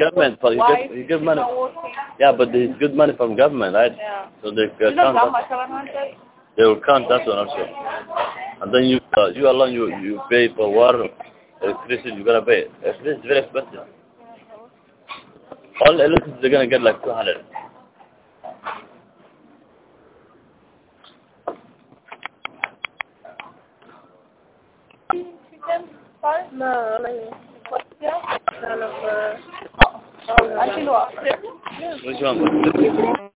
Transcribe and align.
government, 0.00 0.40
for 0.40 0.52
he 0.52 0.58
Why 0.58 0.88
get, 0.88 0.96
he 0.96 1.04
get 1.04 1.22
money. 1.22 1.42
Yeah, 2.18 2.32
but 2.32 2.48
it's 2.54 2.78
good 2.80 2.94
money 2.96 3.12
from 3.16 3.36
government, 3.36 3.74
right? 3.74 3.92
Yeah. 3.96 4.28
So 4.42 4.50
they 4.50 4.72
You 4.80 4.86
uh, 4.88 4.90
know 4.90 5.12
count 5.12 5.18
how 5.18 5.30
that. 5.30 5.68
much? 5.70 5.88
They 6.56 6.64
will 6.64 6.80
count 6.80 7.08
that 7.08 7.26
one 7.26 7.38
also. 7.38 7.64
And 8.62 8.74
then 8.74 8.84
you 8.84 9.00
uh, 9.16 9.28
you 9.28 9.48
alone 9.48 9.72
you 9.72 9.94
you 10.00 10.20
pay 10.30 10.48
for 10.54 10.72
water, 10.72 11.06
electricity. 11.62 12.16
You 12.16 12.24
gotta 12.24 12.42
pay. 12.42 12.64
Electricity 12.82 13.20
is 13.20 13.26
very 13.26 13.40
expensive. 13.44 13.86
All 15.86 16.00
electricity 16.00 16.38
they're 16.42 16.50
gonna 16.50 16.66
get 16.66 16.82
like 16.82 17.02
two 17.04 17.12
hundred. 17.12 17.44
Chicken 25.12 25.88
pie? 26.22 26.46
No, 26.52 26.98
like, 30.38 31.10
Yeah. 31.24 31.96
kind 32.20 33.30